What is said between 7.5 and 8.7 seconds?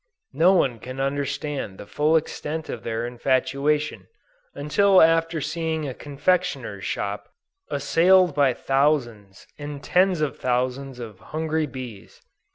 assailed by